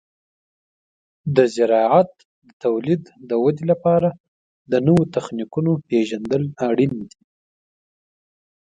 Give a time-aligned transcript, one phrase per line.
[1.35, 2.11] د زراعت
[2.47, 4.09] د تولید د ودې لپاره
[4.71, 7.17] د نوو تخنیکونو پیژندل اړین دي.